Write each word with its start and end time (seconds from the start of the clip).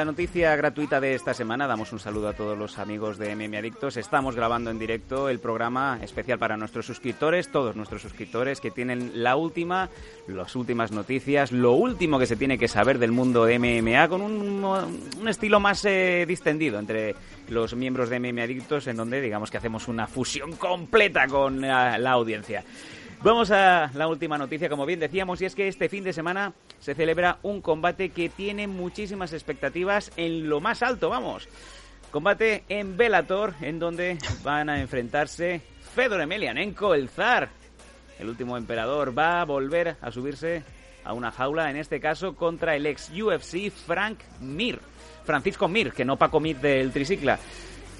la 0.00 0.06
noticia 0.06 0.56
gratuita 0.56 0.98
de 0.98 1.14
esta 1.14 1.34
semana. 1.34 1.66
Damos 1.66 1.92
un 1.92 1.98
saludo 1.98 2.28
a 2.28 2.32
todos 2.32 2.56
los 2.56 2.78
amigos 2.78 3.18
de 3.18 3.36
MM 3.36 3.54
Adictos. 3.58 3.98
Estamos 3.98 4.34
grabando 4.34 4.70
en 4.70 4.78
directo 4.78 5.28
el 5.28 5.40
programa 5.40 5.98
especial 6.00 6.38
para 6.38 6.56
nuestros 6.56 6.86
suscriptores, 6.86 7.52
todos 7.52 7.76
nuestros 7.76 8.00
suscriptores 8.00 8.62
que 8.62 8.70
tienen 8.70 9.22
la 9.22 9.36
última, 9.36 9.90
las 10.26 10.56
últimas 10.56 10.90
noticias, 10.90 11.52
lo 11.52 11.72
último 11.72 12.18
que 12.18 12.24
se 12.24 12.36
tiene 12.36 12.56
que 12.56 12.66
saber 12.66 12.98
del 12.98 13.12
mundo 13.12 13.44
de 13.44 13.58
MMA 13.58 14.08
con 14.08 14.22
un, 14.22 15.28
estilo 15.28 15.60
más 15.60 15.84
eh, 15.84 16.24
distendido 16.26 16.78
entre 16.78 17.14
los 17.50 17.74
miembros 17.74 18.08
de 18.08 18.20
MM 18.20 18.40
Adictos, 18.40 18.86
en 18.86 18.96
donde 18.96 19.20
digamos 19.20 19.50
que 19.50 19.58
hacemos 19.58 19.86
una 19.86 20.06
fusión 20.06 20.52
completa 20.56 21.26
con 21.26 21.60
la 21.60 22.10
audiencia. 22.10 22.64
Vamos 23.22 23.50
a 23.50 23.90
la 23.94 24.08
última 24.08 24.38
noticia, 24.38 24.70
como 24.70 24.86
bien 24.86 24.98
decíamos, 24.98 25.42
y 25.42 25.44
es 25.44 25.54
que 25.54 25.68
este 25.68 25.90
fin 25.90 26.02
de 26.02 26.14
semana 26.14 26.54
se 26.78 26.94
celebra 26.94 27.38
un 27.42 27.60
combate 27.60 28.08
que 28.08 28.30
tiene 28.30 28.66
muchísimas 28.66 29.34
expectativas 29.34 30.10
en 30.16 30.48
lo 30.48 30.60
más 30.60 30.82
alto, 30.82 31.10
vamos. 31.10 31.46
Combate 32.10 32.64
en 32.70 32.96
Velator, 32.96 33.52
en 33.60 33.78
donde 33.78 34.16
van 34.42 34.70
a 34.70 34.80
enfrentarse 34.80 35.60
Fedor 35.94 36.22
Emelianenko, 36.22 36.94
el 36.94 37.10
zar, 37.10 37.50
el 38.18 38.30
último 38.30 38.56
emperador, 38.56 39.16
va 39.16 39.42
a 39.42 39.44
volver 39.44 39.98
a 40.00 40.10
subirse 40.10 40.62
a 41.04 41.12
una 41.12 41.30
jaula, 41.30 41.70
en 41.70 41.76
este 41.76 42.00
caso 42.00 42.34
contra 42.34 42.74
el 42.74 42.86
ex 42.86 43.10
UFC 43.10 43.70
Frank 43.70 44.20
Mir. 44.40 44.80
Francisco 45.24 45.68
Mir, 45.68 45.92
que 45.92 46.06
no 46.06 46.16
Paco 46.16 46.40
Mir 46.40 46.56
del 46.56 46.90
tricicla. 46.90 47.38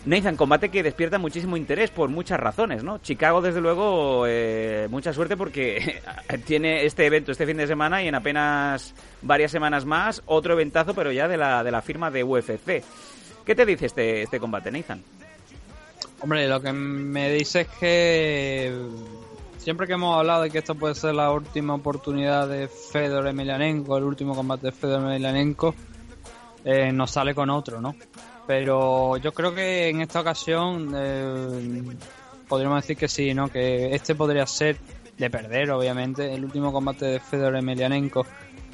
Nathan, 0.06 0.36
combate 0.36 0.70
que 0.70 0.82
despierta 0.82 1.18
muchísimo 1.18 1.59
interés 1.59 1.90
por 1.90 2.09
muchas 2.09 2.40
razones, 2.40 2.82
¿no? 2.82 2.98
Chicago, 2.98 3.42
desde 3.42 3.60
luego, 3.60 4.24
eh, 4.26 4.88
mucha 4.90 5.12
suerte 5.12 5.36
porque 5.36 6.01
tiene 6.46 6.87
este 6.87 7.04
evento 7.04 7.32
este 7.32 7.46
fin 7.46 7.59
de 7.59 7.66
semana 7.66 8.02
y 8.02 8.09
en 8.09 8.15
apenas 8.15 8.95
varias 9.20 9.51
semanas 9.51 9.84
más 9.84 10.23
otro 10.24 10.54
eventazo, 10.54 10.95
pero 10.95 11.12
ya 11.12 11.29
de 11.29 11.37
la, 11.37 11.62
de 11.62 11.70
la 11.70 11.82
firma 11.82 12.10
de 12.10 12.24
UFC. 12.24 12.82
¿Qué 13.45 13.54
te 13.54 13.66
dice 13.66 13.87
este, 13.87 14.23
este 14.23 14.40
combate, 14.40 14.70
Nathan? 14.70 15.02
Hombre, 16.23 16.48
lo 16.48 16.60
que 16.60 16.73
me 16.73 17.30
dice 17.32 17.62
es 17.62 17.68
que 17.68 18.74
siempre 19.59 19.87
que 19.87 19.95
hemos 19.95 20.18
hablado 20.18 20.42
de 20.42 20.51
que 20.51 20.59
esto 20.59 20.74
puede 20.74 20.95
ser 20.95 21.14
la 21.14 21.30
última 21.30 21.74
oportunidad 21.74 22.48
de 22.48 22.68
Fedor 22.68 23.26
Emelianenko, 23.26 23.98
el 23.98 24.04
último 24.04 24.35
combate 24.35 24.68
de 24.68 24.73
Fedor 24.73 25.02
Emelianenko, 25.02 25.74
eh, 26.64 26.92
nos 26.92 27.10
sale 27.10 27.35
con 27.35 27.48
otro, 27.51 27.80
¿no? 27.80 27.95
Pero 28.51 29.16
yo 29.18 29.30
creo 29.30 29.54
que 29.54 29.90
en 29.90 30.01
esta 30.01 30.18
ocasión 30.23 30.93
eh, 30.96 31.82
podríamos 32.48 32.82
decir 32.82 32.96
que 32.96 33.07
sí, 33.07 33.32
¿no? 33.32 33.46
Que 33.46 33.95
este 33.95 34.16
podría 34.16 34.45
ser 34.45 34.76
de 35.16 35.30
perder, 35.30 35.70
obviamente, 35.70 36.34
el 36.34 36.45
último 36.45 36.73
combate 36.73 37.04
de 37.04 37.20
Fedor 37.20 37.54
Emelianenko. 37.54 38.26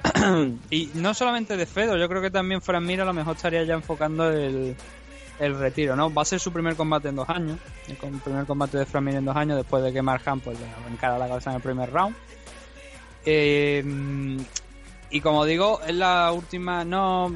y 0.70 0.88
no 0.94 1.12
solamente 1.12 1.58
de 1.58 1.66
Fedor, 1.66 1.98
yo 1.98 2.08
creo 2.08 2.22
que 2.22 2.30
también 2.30 2.62
Fran 2.62 2.86
Mir 2.86 3.02
a 3.02 3.04
lo 3.04 3.12
mejor 3.12 3.36
estaría 3.36 3.64
ya 3.64 3.74
enfocando 3.74 4.32
el, 4.32 4.74
el 5.40 5.58
retiro, 5.58 5.94
¿no? 5.94 6.10
Va 6.10 6.22
a 6.22 6.24
ser 6.24 6.40
su 6.40 6.50
primer 6.54 6.74
combate 6.74 7.10
en 7.10 7.16
dos 7.16 7.28
años, 7.28 7.58
el 7.86 7.96
primer 7.96 8.46
combate 8.46 8.78
de 8.78 8.86
Fran 8.86 9.04
Mir 9.04 9.16
en 9.16 9.26
dos 9.26 9.36
años, 9.36 9.58
después 9.58 9.84
de 9.84 9.92
que 9.92 10.00
Mark 10.00 10.22
Hunt 10.26 10.42
pues, 10.42 10.58
le 10.58 10.66
la 11.02 11.28
cabeza 11.28 11.50
en 11.50 11.56
el 11.56 11.62
primer 11.62 11.92
round. 11.92 12.16
Eh, 13.26 13.84
y 15.10 15.20
como 15.20 15.44
digo, 15.44 15.82
es 15.86 15.94
la 15.94 16.32
última, 16.32 16.82
no 16.82 17.30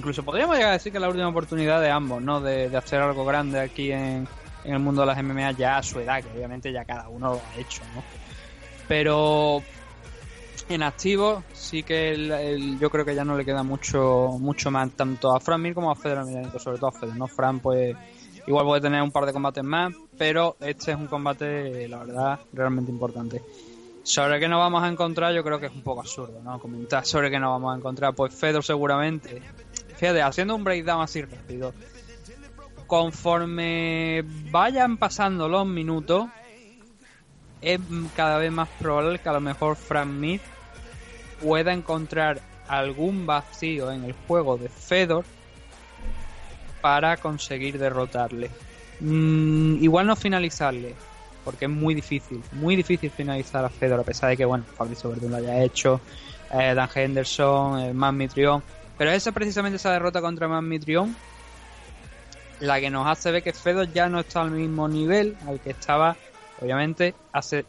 incluso 0.00 0.22
podríamos 0.22 0.56
llegar 0.56 0.70
a 0.70 0.74
decir 0.74 0.90
que 0.90 0.96
es 0.96 1.02
la 1.02 1.08
última 1.08 1.28
oportunidad 1.28 1.78
de 1.78 1.90
ambos, 1.90 2.22
¿no? 2.22 2.40
De, 2.40 2.74
hacer 2.74 3.02
algo 3.02 3.22
grande 3.26 3.60
aquí 3.60 3.92
en, 3.92 4.26
el 4.64 4.78
mundo 4.78 5.02
de 5.02 5.06
las 5.06 5.22
MMA 5.22 5.52
ya 5.52 5.76
a 5.76 5.82
su 5.82 6.00
edad, 6.00 6.22
que 6.22 6.30
obviamente 6.36 6.72
ya 6.72 6.84
cada 6.84 7.08
uno 7.08 7.34
lo 7.34 7.40
ha 7.40 7.60
hecho, 7.60 7.82
¿no? 7.94 8.02
Pero 8.88 9.62
en 10.68 10.82
activo 10.82 11.44
sí 11.52 11.82
que 11.82 12.76
yo 12.80 12.90
creo 12.90 13.04
que 13.04 13.14
ya 13.14 13.24
no 13.24 13.36
le 13.36 13.44
queda 13.44 13.62
mucho 13.62 14.36
mucho 14.38 14.70
más 14.70 14.90
tanto 14.92 15.34
a 15.34 15.40
Fran 15.40 15.60
Mir 15.60 15.74
como 15.74 15.90
a 15.90 15.96
Federer 15.96 16.24
sobre 16.60 16.78
todo 16.78 16.88
a 16.88 16.92
Federer, 16.92 17.16
¿no? 17.16 17.26
Fran 17.26 17.60
pues 17.60 17.96
igual 18.46 18.64
puede 18.64 18.80
tener 18.80 19.02
un 19.02 19.10
par 19.10 19.26
de 19.26 19.32
combates 19.32 19.64
más, 19.64 19.92
pero 20.16 20.56
este 20.60 20.92
es 20.92 20.96
un 20.96 21.08
combate, 21.08 21.88
la 21.88 21.98
verdad, 21.98 22.40
realmente 22.52 22.90
importante. 22.90 23.42
Sobre 24.02 24.40
qué 24.40 24.48
nos 24.48 24.58
vamos 24.58 24.82
a 24.82 24.88
encontrar, 24.88 25.34
yo 25.34 25.44
creo 25.44 25.60
que 25.60 25.66
es 25.66 25.72
un 25.72 25.82
poco 25.82 26.00
absurdo, 26.00 26.40
¿no? 26.42 26.58
Comentar 26.58 27.04
sobre 27.04 27.30
qué 27.30 27.38
nos 27.38 27.50
vamos 27.50 27.74
a 27.74 27.76
encontrar. 27.76 28.14
Pues 28.14 28.34
Fedor 28.34 28.64
seguramente 28.64 29.42
haciendo 30.08 30.54
un 30.54 30.64
breakdown 30.64 31.02
así 31.02 31.22
rápido, 31.22 31.72
conforme 32.86 34.24
vayan 34.50 34.96
pasando 34.96 35.48
los 35.48 35.66
minutos, 35.66 36.28
es 37.60 37.78
cada 38.16 38.38
vez 38.38 38.50
más 38.50 38.68
probable 38.78 39.18
que 39.18 39.28
a 39.28 39.32
lo 39.32 39.40
mejor 39.40 39.76
Frank 39.76 40.08
Mir 40.08 40.40
pueda 41.42 41.72
encontrar 41.72 42.40
algún 42.68 43.26
vacío 43.26 43.90
en 43.90 44.04
el 44.04 44.14
juego 44.26 44.56
de 44.56 44.68
Fedor 44.68 45.24
para 46.80 47.16
conseguir 47.16 47.78
derrotarle. 47.78 48.50
Mm, 49.00 49.82
igual 49.82 50.06
no 50.06 50.16
finalizarle, 50.16 50.94
porque 51.44 51.66
es 51.66 51.70
muy 51.70 51.94
difícil, 51.94 52.42
muy 52.52 52.76
difícil 52.76 53.10
finalizar 53.10 53.64
a 53.64 53.68
Fedor, 53.68 54.00
a 54.00 54.04
pesar 54.04 54.30
de 54.30 54.36
que, 54.36 54.44
bueno, 54.44 54.64
Fabricio 54.76 55.10
Verdun 55.10 55.30
lo 55.32 55.36
haya 55.38 55.62
hecho, 55.62 56.00
eh, 56.52 56.74
Dan 56.74 56.88
Henderson, 56.94 57.80
eh, 57.80 57.92
Man 57.92 58.16
Mitrión, 58.16 58.62
pero 59.00 59.12
esa 59.12 59.32
precisamente 59.32 59.76
esa 59.76 59.92
derrota 59.92 60.20
contra 60.20 60.60
Mitrión 60.60 61.16
la 62.60 62.78
que 62.80 62.90
nos 62.90 63.06
hace 63.06 63.30
ver 63.30 63.42
que 63.42 63.54
Fedor 63.54 63.90
ya 63.94 64.10
no 64.10 64.20
está 64.20 64.42
al 64.42 64.50
mismo 64.50 64.86
nivel 64.88 65.38
al 65.46 65.58
que 65.58 65.70
estaba, 65.70 66.14
obviamente, 66.60 67.14
hace... 67.32 67.64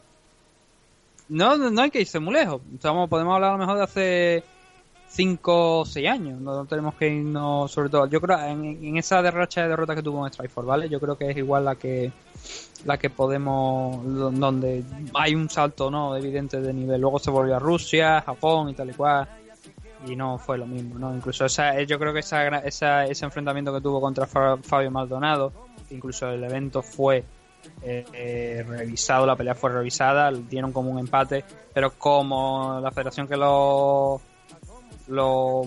No, 1.30 1.56
no 1.56 1.82
hay 1.84 1.90
que 1.90 2.02
irse 2.02 2.20
muy 2.20 2.34
lejos. 2.34 2.62
Estamos, 2.74 3.08
podemos 3.08 3.34
hablar 3.34 3.52
a 3.52 3.54
lo 3.54 3.60
mejor 3.60 3.78
de 3.78 3.84
hace 3.84 4.44
5 5.08 5.80
o 5.80 5.86
6 5.86 6.10
años. 6.10 6.42
No 6.42 6.66
tenemos 6.66 6.96
que 6.96 7.08
irnos, 7.08 7.72
sobre 7.72 7.88
todo, 7.88 8.08
yo 8.08 8.20
creo, 8.20 8.38
en, 8.38 8.98
esa 8.98 9.22
derracha 9.22 9.62
de 9.62 9.70
derrota 9.70 9.96
que 9.96 10.04
tuvo 10.04 10.28
en 10.28 10.34
Strikeforce, 10.34 10.68
¿vale? 10.68 10.90
Yo 10.90 11.00
creo 11.00 11.18
que 11.18 11.32
es 11.32 11.38
igual 11.38 11.64
la 11.64 11.76
que 11.76 12.12
la 12.84 12.98
que 12.98 13.10
podemos, 13.10 14.04
donde 14.38 14.84
hay 15.14 15.34
un 15.34 15.50
salto, 15.50 15.90
¿no? 15.90 16.14
Evidente 16.18 16.60
de 16.60 16.74
nivel. 16.74 17.00
Luego 17.00 17.20
se 17.20 17.32
volvió 17.32 17.56
a 17.56 17.60
Rusia, 17.60 18.20
Japón 18.20 18.72
y 18.72 18.74
tal 18.74 18.90
y 18.90 18.94
cual 18.96 19.30
y 20.06 20.16
no 20.16 20.38
fue 20.38 20.58
lo 20.58 20.66
mismo, 20.66 20.98
¿no? 20.98 21.14
Incluso 21.16 21.46
esa, 21.46 21.80
yo 21.82 22.00
creo 22.00 22.14
que 22.14 22.20
esa, 22.20 22.48
esa, 22.60 23.06
ese 23.06 23.26
enfrentamiento 23.26 23.74
que 23.74 23.82
tuvo 23.82 24.02
contra 24.02 24.26
Fabio 24.26 24.92
Maldonado, 24.92 25.52
incluso 25.90 26.30
el 26.30 26.44
evento 26.44 26.82
fue 26.82 27.24
eh, 27.82 28.06
eh, 28.14 28.66
revisado, 28.68 29.26
la 29.26 29.36
pelea 29.36 29.56
fue 29.56 29.72
revisada, 29.72 30.32
dieron 30.32 30.72
como 30.72 30.92
un 30.92 31.00
empate, 31.00 31.44
pero 31.74 31.92
como 31.92 32.80
la 32.82 32.92
federación 32.92 33.28
que 33.28 33.38
lo 33.38 34.22
lo, 35.08 35.64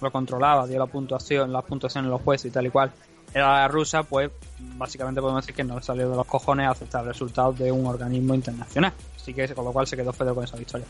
lo 0.00 0.12
controlaba, 0.12 0.66
dio 0.66 0.78
la 0.78 0.86
puntuación, 0.86 1.52
las 1.52 1.64
puntuaciones 1.64 2.10
los 2.10 2.22
jueces 2.22 2.50
y 2.50 2.50
tal 2.50 2.66
y 2.66 2.70
cual, 2.70 2.92
era 3.34 3.60
la 3.60 3.68
rusa, 3.68 4.02
pues 4.02 4.30
básicamente 4.76 5.20
podemos 5.20 5.42
decir 5.42 5.54
que 5.54 5.64
no 5.64 5.76
le 5.76 5.82
salió 5.82 6.10
de 6.10 6.16
los 6.16 6.26
cojones 6.26 6.68
aceptar 6.68 7.04
resultados 7.04 7.58
de 7.58 7.72
un 7.72 7.86
organismo 7.86 8.34
internacional. 8.34 8.92
Así 9.16 9.32
que 9.32 9.48
con 9.54 9.64
lo 9.64 9.72
cual 9.72 9.86
se 9.86 9.96
quedó 9.96 10.12
Fedor 10.12 10.34
con 10.34 10.44
esa 10.44 10.56
victoria. 10.56 10.86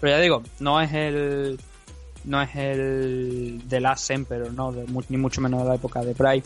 Pero 0.00 0.16
ya 0.16 0.20
digo, 0.20 0.42
no 0.58 0.80
es 0.80 0.92
el 0.92 1.60
no 2.24 2.40
es 2.42 2.54
el 2.54 3.62
de 3.68 3.80
Last 3.80 4.10
Emperor, 4.10 4.52
¿no? 4.52 4.72
ni 5.08 5.16
mucho 5.16 5.40
menos 5.40 5.62
de 5.62 5.68
la 5.68 5.74
época 5.74 6.00
de 6.02 6.14
Pride. 6.14 6.44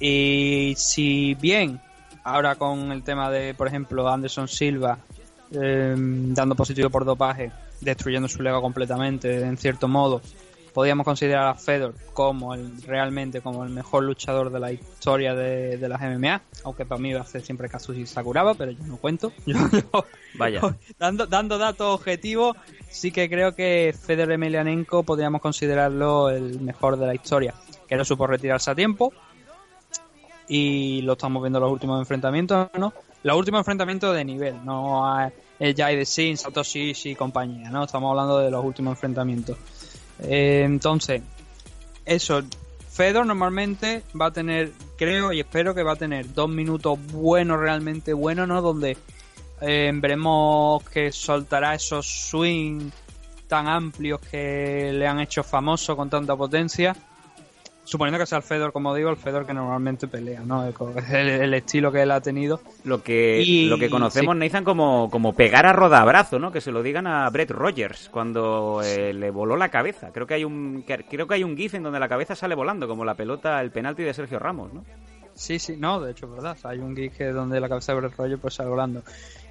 Y 0.00 0.74
si 0.76 1.34
bien 1.34 1.80
ahora 2.24 2.54
con 2.56 2.92
el 2.92 3.02
tema 3.02 3.30
de, 3.30 3.54
por 3.54 3.68
ejemplo, 3.68 4.08
Anderson 4.08 4.48
Silva 4.48 4.98
em, 5.50 6.34
dando 6.34 6.54
positivo 6.54 6.90
por 6.90 7.04
dopaje, 7.04 7.50
destruyendo 7.80 8.28
su 8.28 8.42
legado 8.42 8.62
completamente, 8.62 9.40
en 9.40 9.56
cierto 9.56 9.88
modo, 9.88 10.20
podríamos 10.72 11.04
considerar 11.04 11.48
a 11.48 11.54
Fedor 11.54 11.94
como 12.12 12.54
el, 12.54 12.82
realmente 12.82 13.40
como 13.40 13.64
el 13.64 13.70
mejor 13.70 14.04
luchador 14.04 14.50
de 14.50 14.60
la 14.60 14.72
historia 14.72 15.34
de, 15.34 15.76
de 15.76 15.88
las 15.88 16.00
MMA, 16.00 16.42
aunque 16.64 16.84
para 16.84 17.00
mí 17.00 17.12
va 17.12 17.20
a 17.20 17.26
ser 17.26 17.42
siempre 17.42 17.68
Kazushi 17.68 18.06
Sakuraba, 18.06 18.54
pero 18.54 18.72
yo 18.72 18.84
no 18.84 18.96
cuento. 18.96 19.32
Vaya. 20.34 20.60
dando, 20.98 21.26
dando 21.26 21.58
datos 21.58 21.94
objetivos, 21.94 22.56
sí 22.88 23.10
que 23.10 23.28
creo 23.28 23.54
que 23.54 23.94
Fedor 23.98 24.32
Emelianenko 24.32 25.02
podríamos 25.02 25.40
considerarlo 25.40 26.30
el 26.30 26.60
mejor 26.60 26.96
de 26.96 27.06
la 27.06 27.14
historia, 27.14 27.54
que 27.86 27.96
no 27.96 28.04
supo 28.04 28.26
retirarse 28.26 28.70
a 28.70 28.74
tiempo 28.74 29.12
y 30.48 31.02
lo 31.02 31.12
estamos 31.12 31.42
viendo 31.42 31.58
en 31.58 31.64
los 31.64 31.72
últimos 31.72 32.00
enfrentamientos, 32.00 32.68
¿no? 32.78 32.92
Los 33.22 33.36
últimos 33.36 33.60
enfrentamientos 33.60 34.14
de 34.14 34.24
nivel, 34.24 34.64
no 34.64 35.02
Jai 35.58 35.96
de 35.96 36.06
Sin, 36.06 36.36
Satoshi 36.36 36.92
y 37.04 37.14
compañía, 37.14 37.70
¿no? 37.70 37.84
Estamos 37.84 38.10
hablando 38.10 38.38
de 38.38 38.50
los 38.50 38.64
últimos 38.64 38.92
enfrentamientos. 38.92 39.56
Eh, 40.20 40.62
entonces, 40.64 41.22
eso, 42.04 42.42
Fedor 42.90 43.26
normalmente 43.26 44.02
va 44.20 44.26
a 44.26 44.32
tener, 44.32 44.72
creo 44.96 45.32
y 45.32 45.40
espero 45.40 45.74
que 45.74 45.82
va 45.82 45.92
a 45.92 45.96
tener 45.96 46.32
dos 46.34 46.48
minutos 46.48 46.98
buenos, 47.12 47.60
realmente 47.60 48.12
buenos, 48.12 48.48
¿no? 48.48 48.60
Donde 48.60 48.96
eh, 49.60 49.92
veremos 49.94 50.82
que 50.84 51.12
soltará 51.12 51.74
esos 51.74 52.06
swings 52.06 52.92
tan 53.46 53.66
amplios 53.66 54.20
que 54.20 54.92
le 54.92 55.06
han 55.06 55.20
hecho 55.20 55.42
famoso 55.42 55.96
con 55.96 56.10
tanta 56.10 56.36
potencia. 56.36 56.94
Suponiendo 57.88 58.18
que 58.18 58.26
sea 58.26 58.36
el 58.36 58.44
Fedor, 58.44 58.70
como 58.70 58.94
digo, 58.94 59.08
el 59.08 59.16
Fedor 59.16 59.46
que 59.46 59.54
normalmente 59.54 60.08
pelea, 60.08 60.42
¿no? 60.42 60.66
El, 61.10 61.54
estilo 61.54 61.90
que 61.90 62.02
él 62.02 62.10
ha 62.10 62.20
tenido. 62.20 62.60
Lo 62.84 63.02
que, 63.02 63.42
lo 63.66 63.78
que 63.78 63.88
conocemos, 63.88 64.36
Nathan, 64.36 64.62
como, 64.62 65.08
como 65.10 65.32
pegar 65.32 65.64
a 65.64 65.72
rodabrazo, 65.72 66.38
¿no? 66.38 66.52
Que 66.52 66.60
se 66.60 66.70
lo 66.70 66.82
digan 66.82 67.06
a 67.06 67.28
Brett 67.30 67.50
Rogers 67.50 68.10
cuando 68.10 68.82
eh, 68.84 69.14
le 69.14 69.30
voló 69.30 69.56
la 69.56 69.70
cabeza. 69.70 70.12
Creo 70.12 70.26
que 70.26 70.34
hay 70.34 70.44
un 70.44 70.84
creo 70.86 71.26
que 71.26 71.34
hay 71.34 71.44
un 71.44 71.56
gif 71.56 71.74
en 71.74 71.82
donde 71.82 71.98
la 71.98 72.10
cabeza 72.10 72.36
sale 72.36 72.54
volando, 72.54 72.86
como 72.86 73.06
la 73.06 73.14
pelota, 73.14 73.58
el 73.62 73.70
penalti 73.70 74.02
de 74.02 74.12
Sergio 74.12 74.38
Ramos, 74.38 74.74
¿no? 74.74 74.84
Sí, 75.32 75.58
sí, 75.58 75.76
no, 75.78 75.98
de 76.00 76.10
hecho 76.10 76.26
es 76.26 76.32
verdad. 76.32 76.58
Hay 76.64 76.78
un 76.80 76.94
gif 76.94 77.18
donde 77.18 77.58
la 77.58 77.70
cabeza 77.70 77.92
de 77.92 78.00
Brett 78.00 78.16
Rogers 78.16 78.40
pues 78.40 78.54
sale 78.54 78.68
volando. 78.68 79.02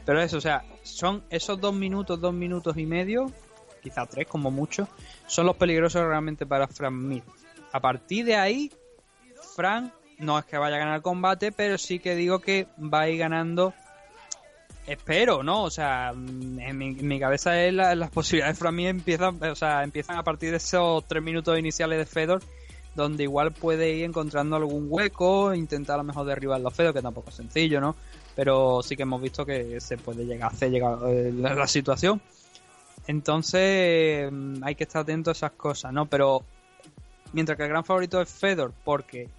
Pero 0.05 0.21
eso, 0.21 0.37
o 0.37 0.41
sea, 0.41 0.63
son 0.83 1.23
esos 1.31 1.59
dos 1.59 1.73
minutos, 1.73 2.21
dos 2.21 2.35
minutos 2.35 2.77
y 2.77 2.85
medio, 2.85 3.31
quizá 3.81 4.05
tres 4.05 4.27
como 4.27 4.51
mucho, 4.51 4.87
son 5.25 5.47
los 5.47 5.55
peligrosos 5.55 6.05
realmente 6.05 6.45
para 6.45 6.67
Frank 6.67 6.93
Mir 6.93 7.23
a 7.77 7.79
partir 7.79 8.25
de 8.25 8.35
ahí, 8.35 8.71
Frank 9.55 9.93
no 10.17 10.39
es 10.39 10.45
que 10.45 10.57
vaya 10.57 10.77
a 10.77 10.79
ganar 10.79 10.95
el 10.95 11.01
combate, 11.03 11.51
pero 11.51 11.77
sí 11.77 11.99
que 11.99 12.15
digo 12.15 12.39
que 12.39 12.65
va 12.81 13.01
a 13.01 13.09
ir 13.09 13.19
ganando. 13.19 13.73
Espero, 14.87 15.43
¿no? 15.43 15.63
O 15.63 15.69
sea, 15.69 16.09
en 16.11 16.77
mi, 16.77 17.19
cabeza 17.19 17.63
es 17.63 17.73
las 17.73 18.09
posibilidades 18.09 18.55
de 18.55 18.59
Frank 18.59 18.73
Mir 18.73 18.87
empiezan, 18.87 19.43
o 19.43 19.55
sea, 19.55 19.83
empiezan 19.83 20.17
a 20.17 20.23
partir 20.23 20.49
de 20.51 20.57
esos 20.57 21.05
tres 21.07 21.21
minutos 21.21 21.59
iniciales 21.59 21.99
de 21.99 22.05
Fedor, 22.05 22.41
donde 22.95 23.23
igual 23.23 23.51
puede 23.51 23.93
ir 23.93 24.05
encontrando 24.05 24.55
algún 24.55 24.87
hueco, 24.89 25.53
intentar 25.53 25.95
a 25.95 25.97
lo 25.97 26.03
mejor 26.05 26.25
derribar 26.25 26.59
los 26.61 26.73
Fedor, 26.73 26.95
que 26.95 27.01
tampoco 27.03 27.29
es 27.29 27.35
sencillo, 27.35 27.79
¿no? 27.79 27.95
Pero 28.35 28.81
sí 28.81 28.95
que 28.95 29.03
hemos 29.03 29.21
visto 29.21 29.45
que 29.45 29.79
se 29.81 29.97
puede 29.97 30.25
llegar 30.25 30.51
hacer 30.51 30.71
llegar 30.71 30.97
eh, 31.05 31.31
la 31.31 31.67
situación. 31.67 32.19
Entonces 33.05 34.31
mm, 34.31 34.63
hay 34.63 34.73
que 34.73 34.85
estar 34.85 35.03
atento 35.03 35.29
a 35.29 35.33
esas 35.33 35.51
cosas, 35.51 35.93
¿no? 35.93 36.07
Pero 36.07 36.43
Mientras 37.33 37.57
que 37.57 37.63
el 37.63 37.69
gran 37.69 37.83
favorito 37.83 38.21
es 38.21 38.29
Fedor, 38.29 38.73
porque 38.83 39.29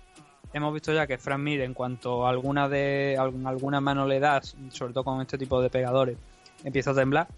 hemos 0.53 0.73
visto 0.73 0.93
ya 0.93 1.07
que 1.07 1.19
Frank 1.19 1.41
Mir, 1.41 1.61
en 1.63 1.75
cuanto 1.75 2.27
a 2.27 2.31
alguna, 2.31 2.69
de, 2.69 3.17
alguna 3.19 3.81
mano 3.81 4.07
le 4.07 4.21
das, 4.21 4.57
sobre 4.71 4.93
todo 4.93 5.05
con 5.05 5.21
este 5.21 5.39
tipo 5.39 5.61
de 5.61 5.71
pegadores, 5.71 6.17
empieza 6.65 6.91
a 6.91 6.95
temblar. 6.95 7.29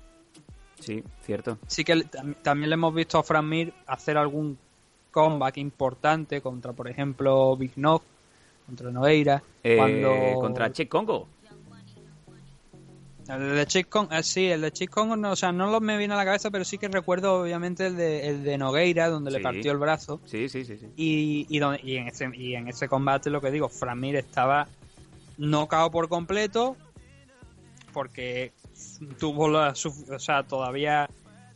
Sí, 0.79 1.03
cierto. 1.23 1.59
Sí 1.67 1.85
que 1.85 2.05
también 2.43 2.71
le 2.71 2.75
hemos 2.75 2.95
visto 2.95 3.19
a 3.19 3.23
Frank 3.23 3.45
Mir 3.45 3.73
hacer 3.87 4.17
algún 4.17 4.59
comeback 5.11 5.59
importante 5.59 6.41
contra, 6.41 6.73
por 6.73 6.89
ejemplo, 6.89 7.57
Big 7.57 7.73
Nog, 7.77 8.03
contra 8.67 8.91
Nogueira. 8.91 9.43
Eh, 9.63 9.77
cuando... 9.77 10.41
Contra 10.41 10.73
Che 10.73 10.89
Congo. 10.89 11.27
El 13.31 13.55
de 13.55 13.67
Chick 13.67 13.89
Kong, 13.89 14.09
eh, 14.11 14.23
sí, 14.23 14.47
el 14.47 14.61
de 14.61 14.73
Chick 14.73 14.91
Kong, 14.91 15.17
no, 15.17 15.33
o 15.33 15.37
sea, 15.37 15.53
no 15.53 15.71
lo 15.71 15.81
me 15.81 15.97
viene 15.97 16.15
a 16.15 16.17
la 16.17 16.25
cabeza, 16.25 16.51
pero 16.51 16.65
sí 16.65 16.79
que 16.79 16.89
recuerdo 16.89 17.43
obviamente 17.43 17.87
el 17.87 17.97
de, 17.97 18.29
el 18.29 18.45
de 18.45 18.59
Nogueira, 18.59 19.09
donde 19.09 19.31
le 19.31 19.41
partió 19.41 19.71
el 19.71 19.79
brazo. 19.79 20.21
Sí, 20.25 20.49
sí, 20.49 20.65
sí. 20.65 20.79
Y, 20.97 21.47
y, 21.49 21.61
y, 21.83 21.97
en 21.97 22.09
ese, 22.09 22.31
y 22.35 22.55
en 22.55 22.69
ese 22.69 22.89
combate, 22.89 23.31
lo 23.31 23.41
que 23.41 23.51
digo, 23.51 23.69
Framir 23.69 24.17
estaba 24.17 24.67
nocao 25.39 25.91
por 25.91 26.09
completo, 26.09 26.77
porque 27.93 28.53
tuvo 29.19 29.49
la, 29.49 29.75
o 29.75 30.19
sea, 30.19 30.43
todavía 30.43 31.09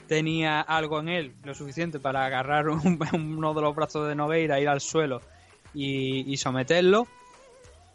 tenía 0.07 0.61
algo 0.61 1.01
en 1.01 1.09
él, 1.09 1.33
lo 1.43 1.55
suficiente 1.55 1.99
para 1.99 2.25
agarrar 2.25 2.69
uno 2.69 3.55
de 3.55 3.61
los 3.61 3.75
brazos 3.75 4.07
de 4.07 4.15
Nogueira, 4.15 4.61
ir 4.61 4.69
al 4.69 4.81
suelo 4.81 5.21
y, 5.75 6.33
y 6.33 6.37
someterlo 6.37 7.09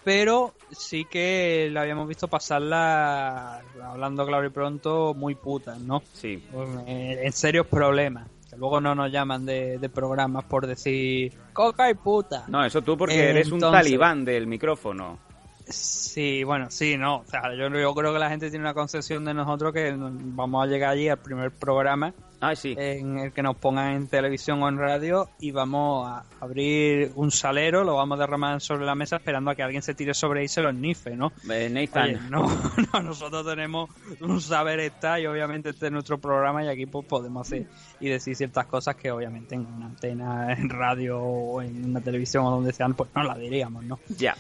pero 0.09 0.55
sí 0.71 1.05
que 1.05 1.69
la 1.71 1.81
habíamos 1.81 2.07
visto 2.07 2.27
pasarla, 2.27 3.61
hablando 3.79 4.25
claro 4.25 4.43
y 4.43 4.49
pronto, 4.49 5.13
muy 5.13 5.35
puta, 5.35 5.77
¿no? 5.77 6.01
Sí. 6.13 6.43
Eh, 6.87 7.19
en 7.21 7.31
serios 7.31 7.67
problemas. 7.67 8.27
Que 8.49 8.57
luego 8.57 8.81
no 8.81 8.95
nos 8.95 9.11
llaman 9.11 9.45
de, 9.45 9.91
programas 9.93 10.45
por 10.45 10.65
decir 10.65 11.31
coca 11.53 11.91
y 11.91 11.93
puta. 11.93 12.45
No, 12.47 12.65
eso 12.65 12.81
tú 12.81 12.97
porque 12.97 13.29
eres 13.29 13.51
un 13.51 13.59
talibán 13.59 14.25
del 14.25 14.47
micrófono. 14.47 15.19
Sí, 15.67 16.43
bueno, 16.43 16.71
sí, 16.71 16.97
no. 16.97 17.17
O 17.17 17.25
sea, 17.27 17.53
yo, 17.53 17.69
yo 17.69 17.93
creo 17.93 18.11
que 18.11 18.17
la 18.17 18.31
gente 18.31 18.49
tiene 18.49 18.65
una 18.65 18.73
concepción 18.73 19.23
de 19.25 19.35
nosotros 19.35 19.71
que 19.71 19.95
vamos 19.95 20.63
a 20.63 20.67
llegar 20.67 20.89
allí 20.89 21.07
al 21.07 21.19
primer 21.19 21.51
programa 21.51 22.15
Ah, 22.41 22.55
sí. 22.55 22.75
en 22.77 23.19
el 23.19 23.31
que 23.31 23.43
nos 23.43 23.57
pongan 23.57 23.95
en 23.95 24.07
televisión 24.07 24.63
o 24.63 24.69
en 24.69 24.77
radio 24.77 25.29
y 25.39 25.51
vamos 25.51 26.07
a 26.07 26.23
abrir 26.39 27.11
un 27.15 27.31
salero, 27.31 27.83
lo 27.83 27.95
vamos 27.95 28.17
a 28.17 28.21
derramar 28.21 28.61
sobre 28.61 28.85
la 28.85 28.95
mesa 28.95 29.17
esperando 29.17 29.51
a 29.51 29.55
que 29.55 29.63
alguien 29.63 29.81
se 29.81 29.93
tire 29.93 30.13
sobre 30.13 30.39
ahí 30.39 30.45
y 30.45 30.49
se 30.49 30.61
lo 30.61 30.71
nife, 30.71 31.15
¿no? 31.15 31.33
Eh, 31.49 31.69
Nathan. 31.69 32.29
no, 32.29 32.47
no, 32.93 33.01
nosotros 33.01 33.45
tenemos 33.45 33.89
un 34.21 34.41
saber 34.41 34.79
estar 34.79 35.19
y 35.19 35.27
obviamente 35.27 35.69
este 35.69 35.87
es 35.87 35.91
nuestro 35.91 36.17
programa 36.17 36.63
y 36.63 36.69
aquí 36.69 36.85
pues 36.85 37.05
podemos 37.05 37.47
hacer 37.47 37.67
y 37.99 38.09
decir 38.09 38.35
ciertas 38.35 38.65
cosas 38.67 38.95
que 38.95 39.11
obviamente 39.11 39.55
en 39.55 39.65
una 39.65 39.87
antena, 39.87 40.53
en 40.53 40.69
radio 40.69 41.19
o 41.19 41.61
en 41.61 41.85
una 41.85 42.01
televisión 42.01 42.45
o 42.45 42.51
donde 42.51 42.73
sean, 42.73 42.93
pues 42.93 43.09
no 43.15 43.23
la 43.23 43.37
diríamos, 43.37 43.83
¿no? 43.83 43.99
Ya. 44.17 44.35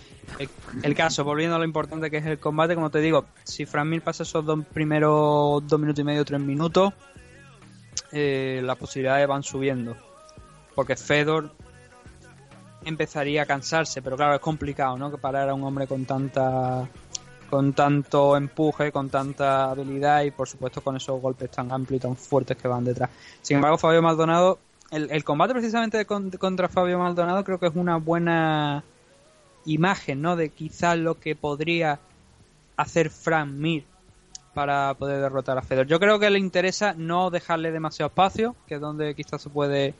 El, 0.83 0.95
caso, 0.95 1.23
volviendo 1.23 1.55
a 1.55 1.59
lo 1.59 1.65
importante 1.65 2.11
que 2.11 2.17
es 2.17 2.25
el 2.25 2.39
combate, 2.39 2.75
como 2.75 2.89
te 2.89 2.99
digo, 2.99 3.25
si 3.43 3.65
Fran 3.65 3.89
Mir 3.89 4.01
pasa 4.01 4.23
esos 4.23 4.45
dos 4.45 4.63
primeros 4.65 5.67
dos 5.67 5.79
minutos 5.79 5.99
y 5.99 6.03
medio, 6.03 6.23
tres 6.23 6.39
minutos, 6.39 6.93
eh, 8.11 8.61
las 8.63 8.77
posibilidades 8.77 9.27
van 9.27 9.43
subiendo. 9.43 9.95
Porque 10.75 10.95
Fedor 10.95 11.51
empezaría 12.85 13.43
a 13.43 13.45
cansarse, 13.45 14.01
pero 14.01 14.15
claro, 14.15 14.35
es 14.35 14.39
complicado, 14.39 14.97
¿no? 14.97 15.11
Que 15.11 15.17
parar 15.17 15.49
a 15.49 15.53
un 15.53 15.63
hombre 15.63 15.87
con 15.87 16.05
tanta 16.05 16.87
con 17.49 17.73
tanto 17.73 18.37
empuje, 18.37 18.91
con 18.91 19.09
tanta 19.09 19.71
habilidad 19.71 20.21
y 20.21 20.29
por 20.29 20.47
supuesto 20.47 20.81
con 20.81 20.95
esos 20.95 21.19
golpes 21.19 21.49
tan 21.49 21.71
amplios 21.71 21.99
y 21.99 22.01
tan 22.03 22.15
fuertes 22.15 22.55
que 22.55 22.67
van 22.67 22.85
detrás. 22.85 23.09
Sin 23.41 23.55
embargo, 23.55 23.79
Fabio 23.79 24.03
Maldonado, 24.03 24.59
el, 24.91 25.23
combate 25.23 25.53
precisamente 25.53 26.05
contra 26.05 26.69
Fabio 26.69 26.99
Maldonado 26.99 27.43
creo 27.43 27.59
que 27.59 27.65
es 27.65 27.75
una 27.75 27.97
buena 27.97 28.83
imagen, 29.65 30.21
¿no? 30.21 30.35
De 30.35 30.49
quizás 30.49 30.97
lo 30.97 31.19
que 31.19 31.35
podría 31.35 31.99
hacer 32.77 33.09
Frank 33.09 33.49
Mir 33.49 33.83
para 34.53 34.93
poder 34.95 35.21
derrotar 35.21 35.57
a 35.57 35.61
Fedor. 35.61 35.87
Yo 35.87 35.99
creo 35.99 36.19
que 36.19 36.29
le 36.29 36.39
interesa 36.39 36.93
no 36.97 37.29
dejarle 37.29 37.71
demasiado 37.71 38.07
espacio, 38.07 38.55
que 38.67 38.75
es 38.75 38.81
donde 38.81 39.15
quizás 39.15 39.41
se 39.41 39.49
puede 39.49 39.93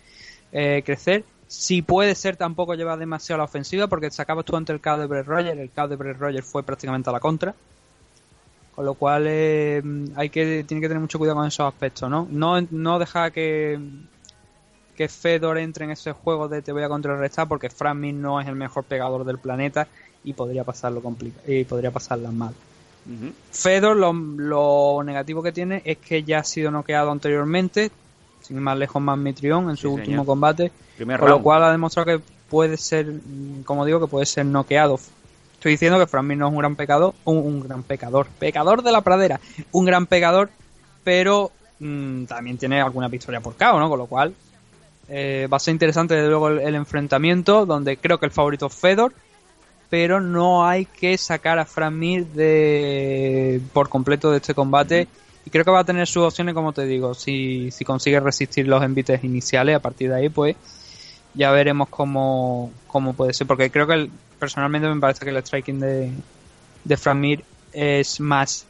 eh, 0.51 0.81
crecer. 0.85 1.23
Si 1.47 1.81
puede 1.81 2.15
ser, 2.15 2.35
tampoco 2.35 2.75
lleva 2.75 2.97
demasiado 2.97 3.39
la 3.39 3.45
ofensiva, 3.45 3.87
porque 3.87 4.11
sacabas 4.11 4.45
tú 4.45 4.55
ante 4.55 4.71
el 4.73 4.81
KO 4.81 4.97
de 4.97 5.07
Brett 5.07 5.27
Rogers, 5.27 5.59
el 5.59 5.71
KO 5.71 5.87
de 5.87 5.95
Brett 5.95 6.17
Rogers 6.17 6.45
fue 6.45 6.63
prácticamente 6.63 7.09
a 7.09 7.13
la 7.13 7.19
contra. 7.19 7.55
Con 8.75 8.85
lo 8.85 8.93
cual 8.93 9.25
eh, 9.27 9.81
hay 10.15 10.29
que 10.29 10.63
tiene 10.65 10.79
que 10.79 10.87
tener 10.87 11.01
mucho 11.01 11.17
cuidado 11.17 11.37
con 11.37 11.47
esos 11.47 11.67
aspectos, 11.67 12.09
¿no? 12.09 12.27
No, 12.29 12.61
no 12.61 12.97
dejar 12.97 13.31
que, 13.31 13.79
que 14.95 15.09
Fedor 15.09 15.57
entre 15.57 15.85
en 15.85 15.91
ese 15.91 16.13
juego 16.13 16.47
de 16.47 16.61
te 16.61 16.71
voy 16.71 16.83
a 16.83 16.87
contrarrestar, 16.87 17.47
porque 17.47 17.69
Frank 17.69 17.97
no 17.97 18.39
es 18.39 18.47
el 18.47 18.55
mejor 18.55 18.85
pegador 18.85 19.25
del 19.25 19.37
planeta 19.37 19.87
y 20.23 20.33
podría 20.33 20.63
pasarlo 20.63 21.01
y 21.47 21.63
podría 21.65 21.91
pasarla 21.91 22.31
mal. 22.31 22.53
Fedor 23.51 23.97
lo, 23.97 25.03
negativo 25.03 25.41
que 25.41 25.51
tiene 25.51 25.81
es 25.85 25.97
que 25.97 26.23
ya 26.23 26.39
ha 26.39 26.43
sido 26.43 26.69
noqueado 26.69 27.11
anteriormente, 27.11 27.91
sin 28.41 28.59
más 28.59 28.77
lejos 28.77 29.01
más 29.01 29.17
Mitrión 29.17 29.69
en 29.69 29.77
su 29.77 29.91
último 29.91 30.25
combate, 30.25 30.71
con 30.97 31.29
lo 31.29 31.41
cual 31.41 31.63
ha 31.63 31.71
demostrado 31.71 32.05
que 32.05 32.23
puede 32.49 32.77
ser, 32.77 33.07
como 33.65 33.85
digo, 33.85 33.99
que 33.99 34.07
puede 34.07 34.25
ser 34.25 34.45
noqueado. 34.45 34.99
Estoy 35.53 35.73
diciendo 35.73 35.99
que 35.99 36.07
Frank 36.07 36.25
no 36.25 36.47
es 36.47 36.53
un 36.53 36.59
gran 36.59 36.75
pecador, 36.75 37.13
un, 37.25 37.59
gran 37.59 37.83
pecador, 37.83 38.27
pecador 38.27 38.81
de 38.81 38.91
la 38.91 39.01
pradera, 39.01 39.39
un 39.71 39.85
gran 39.85 40.05
pecador, 40.05 40.49
pero 41.03 41.51
mm, 41.79 42.25
también 42.25 42.57
tiene 42.57 42.81
alguna 42.81 43.07
victoria 43.07 43.41
por 43.41 43.55
KO, 43.55 43.79
¿no? 43.79 43.89
Con 43.89 43.99
lo 43.99 44.05
cual 44.05 44.33
eh, 45.09 45.47
va 45.51 45.57
a 45.57 45.59
ser 45.59 45.73
interesante 45.73 46.15
desde 46.15 46.29
luego 46.29 46.47
el, 46.47 46.59
el, 46.59 46.75
enfrentamiento, 46.75 47.65
donde 47.65 47.97
creo 47.97 48.19
que 48.19 48.27
el 48.27 48.31
favorito 48.31 48.67
es 48.67 48.73
Fedor, 48.73 49.13
pero 49.89 50.21
no 50.21 50.67
hay 50.67 50.85
que 50.85 51.17
sacar 51.17 51.57
a 51.59 51.65
Fran 51.65 51.97
Mir 51.97 52.25
de, 52.27 53.59
por 53.73 53.89
completo 53.89 54.31
de 54.31 54.37
este 54.37 54.53
combate. 54.53 55.07
Y 55.45 55.49
creo 55.49 55.65
que 55.65 55.71
va 55.71 55.79
a 55.79 55.83
tener 55.83 56.05
sus 56.07 56.23
opciones, 56.23 56.53
como 56.53 56.73
te 56.73 56.85
digo, 56.85 57.15
si, 57.15 57.71
si 57.71 57.83
consigue 57.83 58.19
resistir 58.19 58.67
los 58.67 58.83
envites 58.83 59.23
iniciales, 59.23 59.75
a 59.75 59.79
partir 59.79 60.09
de 60.09 60.15
ahí, 60.15 60.29
pues 60.29 60.55
ya 61.33 61.51
veremos 61.51 61.89
cómo, 61.89 62.71
cómo 62.87 63.13
puede 63.13 63.33
ser. 63.33 63.47
Porque 63.47 63.71
creo 63.71 63.87
que 63.87 64.09
personalmente 64.37 64.87
me 64.87 64.99
parece 64.99 65.25
que 65.25 65.31
el 65.31 65.37
striking 65.37 65.79
de, 65.79 66.11
de 66.83 66.97
Fran 66.97 67.19
Mir 67.19 67.43
es 67.73 68.19
más 68.19 68.67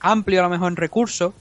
amplio 0.00 0.40
a 0.40 0.42
lo 0.44 0.50
mejor 0.50 0.72
en 0.72 0.76
recursos, 0.76 1.32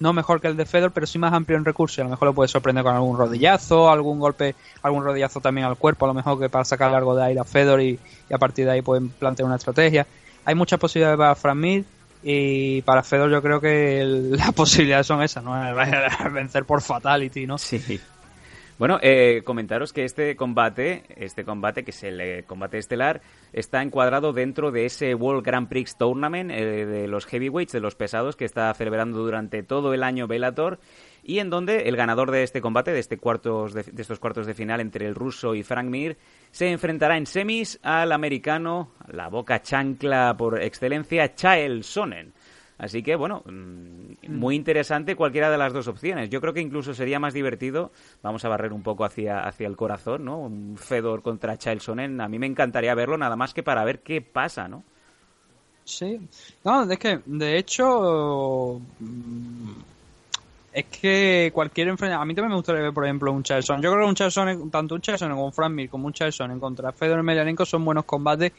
no 0.00 0.14
mejor 0.14 0.40
que 0.40 0.48
el 0.48 0.56
de 0.56 0.64
Fedor, 0.64 0.90
pero 0.90 1.06
sí 1.06 1.18
más 1.18 1.32
amplio 1.32 1.58
en 1.58 1.64
recursos. 1.64 1.98
A 2.00 2.04
lo 2.04 2.10
mejor 2.10 2.28
lo 2.28 2.34
puede 2.34 2.48
sorprender 2.48 2.82
con 2.82 2.94
algún 2.94 3.16
rodillazo, 3.16 3.90
algún 3.90 4.18
golpe, 4.18 4.56
algún 4.82 5.04
rodillazo 5.04 5.40
también 5.40 5.66
al 5.66 5.76
cuerpo, 5.76 6.06
a 6.06 6.08
lo 6.08 6.14
mejor 6.14 6.40
que 6.40 6.48
para 6.48 6.64
sacar 6.64 6.92
algo 6.94 7.14
de 7.14 7.24
aire 7.24 7.40
a 7.40 7.44
Fedor 7.44 7.80
y, 7.82 7.98
a 8.32 8.38
partir 8.38 8.64
de 8.64 8.72
ahí 8.72 8.82
pueden 8.82 9.10
plantear 9.10 9.46
una 9.46 9.56
estrategia. 9.56 10.06
Hay 10.46 10.54
muchas 10.54 10.80
posibilidades 10.80 11.18
para 11.18 11.34
Fran 11.34 11.84
y 12.22 12.82
para 12.82 13.02
Fedor 13.02 13.30
yo 13.30 13.42
creo 13.42 13.60
que 13.60 14.02
las 14.36 14.52
posibilidades 14.52 15.06
son 15.06 15.22
esas, 15.22 15.44
¿no? 15.44 15.52
Vencer 16.32 16.64
por 16.64 16.80
Fatality, 16.80 17.46
¿no? 17.46 17.58
Sí. 17.58 18.00
Bueno, 18.80 18.98
eh, 19.02 19.42
comentaros 19.44 19.92
que 19.92 20.04
este 20.04 20.34
combate, 20.36 21.04
este 21.14 21.44
combate 21.44 21.84
que 21.84 21.90
es 21.90 22.02
el 22.02 22.46
combate 22.46 22.78
estelar, 22.78 23.20
está 23.52 23.82
encuadrado 23.82 24.32
dentro 24.32 24.70
de 24.70 24.86
ese 24.86 25.14
World 25.14 25.44
Grand 25.44 25.68
Prix 25.68 25.98
Tournament 25.98 26.50
eh, 26.50 26.86
de 26.86 27.06
los 27.06 27.26
heavyweights, 27.26 27.72
de 27.72 27.80
los 27.80 27.94
pesados, 27.94 28.36
que 28.36 28.46
está 28.46 28.72
celebrando 28.72 29.18
durante 29.18 29.62
todo 29.62 29.92
el 29.92 30.02
año 30.02 30.26
Bellator 30.26 30.80
y 31.22 31.40
en 31.40 31.50
donde 31.50 31.90
el 31.90 31.96
ganador 31.96 32.30
de 32.30 32.42
este 32.42 32.62
combate, 32.62 32.90
de, 32.90 33.00
este 33.00 33.18
cuartos 33.18 33.74
de, 33.74 33.84
estos 33.98 34.18
cuartos 34.18 34.46
de 34.46 34.54
final 34.54 34.80
entre 34.80 35.06
el 35.06 35.14
ruso 35.14 35.54
y 35.54 35.62
Frank 35.62 35.90
Mir, 35.90 36.16
se 36.50 36.70
enfrentará 36.70 37.18
en 37.18 37.26
semis 37.26 37.78
al 37.82 38.12
americano, 38.12 38.92
la 39.08 39.28
boca 39.28 39.60
chancla 39.60 40.34
por 40.38 40.58
excelencia, 40.62 41.34
Chael 41.34 41.84
Sonnen. 41.84 42.32
Así 42.80 43.02
que, 43.02 43.14
bueno, 43.14 43.42
mm, 43.44 44.30
muy 44.30 44.56
interesante 44.56 45.14
cualquiera 45.14 45.50
de 45.50 45.58
las 45.58 45.74
dos 45.74 45.86
opciones. 45.86 46.30
Yo 46.30 46.40
creo 46.40 46.54
que 46.54 46.62
incluso 46.62 46.94
sería 46.94 47.20
más 47.20 47.34
divertido, 47.34 47.92
vamos 48.22 48.42
a 48.46 48.48
barrer 48.48 48.72
un 48.72 48.82
poco 48.82 49.04
hacia, 49.04 49.40
hacia 49.40 49.68
el 49.68 49.76
corazón, 49.76 50.24
¿no? 50.24 50.38
Un 50.38 50.78
Fedor 50.78 51.20
contra 51.20 51.58
Sonnen, 51.60 52.22
a 52.22 52.28
mí 52.28 52.38
me 52.38 52.46
encantaría 52.46 52.94
verlo 52.94 53.18
nada 53.18 53.36
más 53.36 53.52
que 53.52 53.62
para 53.62 53.84
ver 53.84 54.00
qué 54.00 54.22
pasa, 54.22 54.66
¿no? 54.66 54.82
Sí, 55.84 56.20
no, 56.64 56.90
es 56.90 56.98
que, 56.98 57.20
de 57.26 57.58
hecho, 57.58 58.80
mm, 58.98 59.72
es 60.72 60.84
que 60.86 61.50
cualquier 61.52 61.88
enfrentamiento, 61.88 62.22
a 62.22 62.24
mí 62.24 62.34
también 62.34 62.50
me 62.50 62.56
gustaría 62.56 62.80
ver, 62.80 62.94
por 62.94 63.04
ejemplo, 63.04 63.30
un 63.30 63.44
Sonnen. 63.44 63.82
Yo 63.82 63.92
creo 63.92 64.06
que 64.06 64.22
un 64.22 64.30
Sonnen, 64.30 64.70
tanto 64.70 64.94
un 64.94 65.02
Sonnen 65.04 65.32
como 65.32 65.44
un 65.44 65.52
Frank 65.52 65.72
Mir, 65.72 65.90
como 65.90 66.06
un 66.06 66.14
Sonnen 66.14 66.58
contra 66.58 66.92
Fedor 66.92 67.18
Emelianenko 67.18 67.66
son 67.66 67.84
buenos 67.84 68.04
combates 68.04 68.52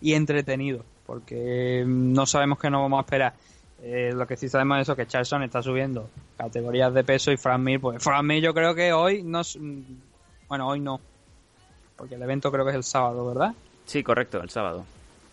y 0.00 0.14
entretenidos, 0.14 0.86
porque 1.04 1.84
no 1.86 2.24
sabemos 2.24 2.58
qué 2.58 2.70
nos 2.70 2.80
vamos 2.80 2.98
a 2.98 3.02
esperar. 3.02 3.34
Eh, 3.82 4.12
lo 4.14 4.26
que 4.26 4.36
sí 4.36 4.48
sabemos 4.48 4.88
es 4.88 4.96
que 4.96 5.06
Charlson 5.06 5.44
está 5.44 5.62
subiendo 5.62 6.10
categorías 6.36 6.92
de 6.92 7.04
peso 7.04 7.30
y 7.30 7.36
Frank 7.36 7.60
Mir, 7.60 7.80
pues 7.80 8.02
Frank 8.02 8.24
Mir 8.24 8.42
yo 8.42 8.52
creo 8.52 8.74
que 8.74 8.92
hoy 8.92 9.22
no... 9.22 9.42
Bueno, 10.48 10.68
hoy 10.68 10.80
no, 10.80 11.00
porque 11.96 12.16
el 12.16 12.22
evento 12.22 12.50
creo 12.50 12.64
que 12.64 12.70
es 12.70 12.76
el 12.76 12.84
sábado, 12.84 13.26
¿verdad? 13.26 13.54
Sí, 13.84 14.02
correcto, 14.02 14.42
el 14.42 14.50
sábado. 14.50 14.84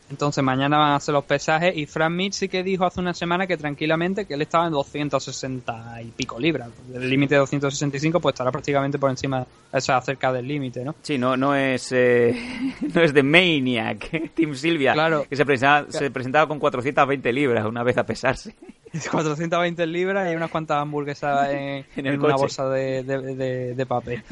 Entonces 0.09 0.43
mañana 0.43 0.77
van 0.77 0.91
a 0.91 0.95
hacer 0.97 1.13
los 1.13 1.23
pesajes 1.23 1.75
y 1.75 1.87
Frank 1.87 2.11
Mir 2.11 2.31
sí 2.31 2.47
que 2.47 2.61
dijo 2.61 2.85
hace 2.85 2.99
una 2.99 3.13
semana 3.13 3.47
que 3.47 3.57
tranquilamente 3.57 4.25
que 4.25 4.35
él 4.35 4.41
estaba 4.43 4.67
en 4.67 4.73
260 4.73 6.01
y 6.03 6.11
pico 6.11 6.39
libras. 6.39 6.69
El 6.93 7.09
límite 7.09 7.35
de 7.35 7.39
265 7.39 8.19
pues 8.19 8.33
estará 8.33 8.51
prácticamente 8.51 8.99
por 8.99 9.09
encima, 9.09 9.45
o 9.71 9.81
sea, 9.81 9.99
cerca 10.01 10.31
del 10.31 10.47
límite, 10.47 10.83
¿no? 10.83 10.93
Sí, 11.01 11.17
no, 11.17 11.35
no 11.35 11.55
es 11.55 11.91
eh, 11.91 12.35
no 12.93 13.01
es 13.01 13.13
de 13.13 13.23
Maniac, 13.23 14.31
Tim 14.35 14.53
Silvia, 14.53 14.93
claro. 14.93 15.25
que 15.27 15.35
se 15.35 15.45
presentaba, 15.45 15.91
se 15.91 16.11
presentaba 16.11 16.47
con 16.47 16.59
420 16.59 17.33
libras 17.33 17.65
una 17.65 17.83
vez 17.83 17.97
a 17.97 18.05
pesarse. 18.05 18.55
420 19.11 19.87
libras 19.87 20.31
y 20.31 20.35
unas 20.35 20.49
cuantas 20.49 20.77
hamburguesas 20.77 21.49
en, 21.49 21.85
en, 21.95 22.19
una 22.19 22.35
bolsa 22.35 22.69
de, 22.69 23.03
de, 23.03 23.73
de 23.75 23.85
papel. 23.85 24.23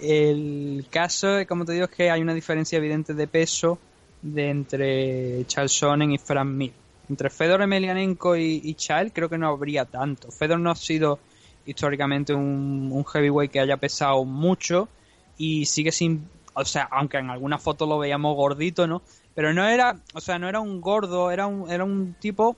El 0.00 0.86
caso, 0.88 1.36
como 1.46 1.66
te 1.66 1.72
digo, 1.72 1.84
es 1.84 1.90
que 1.90 2.10
hay 2.10 2.22
una 2.22 2.32
diferencia 2.32 2.78
evidente 2.78 3.12
de 3.12 3.26
peso 3.26 3.78
de 4.22 4.50
entre 4.50 5.44
Charles 5.46 5.72
Sonnen 5.72 6.12
y 6.12 6.18
Frank 6.18 6.48
Mir. 6.48 6.72
Entre 7.08 7.30
Fedor 7.30 7.62
Emelianenko 7.62 8.36
y, 8.36 8.60
y 8.62 8.74
Charles 8.74 9.12
creo 9.12 9.28
que 9.28 9.38
no 9.38 9.48
habría 9.48 9.84
tanto. 9.84 10.30
Fedor 10.30 10.60
no 10.60 10.70
ha 10.70 10.76
sido 10.76 11.18
históricamente 11.66 12.34
un, 12.34 13.04
heavyweight 13.04 13.50
que 13.50 13.60
haya 13.60 13.76
pesado 13.76 14.24
mucho 14.24 14.88
y 15.36 15.66
sigue 15.66 15.92
sin, 15.92 16.28
o 16.54 16.64
sea, 16.64 16.88
aunque 16.90 17.18
en 17.18 17.30
alguna 17.30 17.58
foto 17.58 17.86
lo 17.86 17.98
veíamos 17.98 18.36
gordito, 18.36 18.86
¿no? 18.86 19.02
Pero 19.34 19.54
no 19.54 19.66
era, 19.66 19.96
o 20.14 20.20
sea, 20.20 20.38
no 20.38 20.48
era 20.48 20.60
un 20.60 20.80
gordo, 20.80 21.30
era 21.30 21.46
un, 21.46 21.70
era 21.70 21.84
un 21.84 22.14
tipo, 22.18 22.56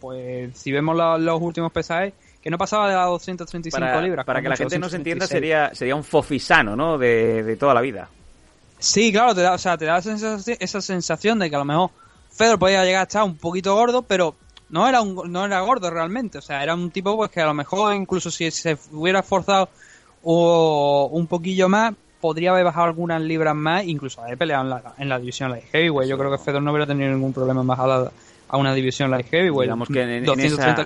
pues 0.00 0.56
si 0.58 0.72
vemos 0.72 0.96
los 0.96 1.40
últimos 1.40 1.70
pesajes, 1.72 2.14
que 2.40 2.50
no 2.50 2.58
pasaba 2.58 2.88
de 2.88 2.94
las 2.94 3.06
235 3.06 4.00
libras. 4.00 4.24
Para 4.24 4.42
que 4.42 4.48
la 4.48 4.56
gente 4.56 4.78
no 4.78 4.88
se 4.88 4.96
entienda, 4.96 5.26
sería, 5.26 5.74
sería 5.74 5.94
un 5.94 6.04
fofisano, 6.04 6.76
¿no? 6.76 6.98
De, 6.98 7.42
de 7.42 7.56
toda 7.56 7.74
la 7.74 7.80
vida. 7.80 8.08
Sí, 8.84 9.10
claro, 9.10 9.34
te 9.34 9.40
da, 9.40 9.54
o 9.54 9.58
sea, 9.58 9.78
te 9.78 9.86
da 9.86 9.98
esa 9.98 10.80
sensación, 10.82 11.38
de 11.38 11.48
que 11.48 11.56
a 11.56 11.58
lo 11.58 11.64
mejor 11.64 11.90
Fedor 12.30 12.58
podía 12.58 12.84
llegar 12.84 13.00
a 13.00 13.04
estar 13.04 13.22
un 13.22 13.38
poquito 13.38 13.74
gordo, 13.74 14.02
pero 14.02 14.34
no 14.68 14.86
era 14.86 15.00
un, 15.00 15.32
no 15.32 15.46
era 15.46 15.60
gordo 15.62 15.88
realmente, 15.88 16.36
o 16.36 16.42
sea, 16.42 16.62
era 16.62 16.74
un 16.74 16.90
tipo 16.90 17.16
pues 17.16 17.30
que 17.30 17.40
a 17.40 17.46
lo 17.46 17.54
mejor 17.54 17.94
incluso 17.94 18.30
si 18.30 18.50
se 18.50 18.76
hubiera 18.92 19.20
esforzado 19.20 19.70
o 20.22 21.08
un 21.10 21.26
poquillo 21.26 21.66
más, 21.66 21.94
podría 22.20 22.50
haber 22.50 22.64
bajado 22.64 22.88
algunas 22.88 23.22
libras 23.22 23.54
más, 23.54 23.84
incluso 23.86 24.20
haber 24.20 24.36
peleado 24.36 24.64
en 24.64 24.70
la, 24.70 24.94
en 24.98 25.08
la 25.08 25.18
división 25.18 25.50
light 25.50 25.64
heavyweight. 25.72 26.10
Yo 26.10 26.18
creo 26.18 26.30
que 26.30 26.38
Fedor 26.38 26.60
no 26.60 26.70
hubiera 26.70 26.86
tenido 26.86 27.10
ningún 27.10 27.32
problema 27.32 27.62
en 27.62 27.66
bajar 27.66 28.12
a, 28.48 28.56
una 28.58 28.74
división 28.74 29.10
light 29.10 29.26
heavyweight. 29.30 29.66
Digamos 29.66 29.88
que 29.88 30.02
en, 30.02 30.26